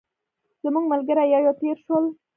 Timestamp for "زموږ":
0.63-0.83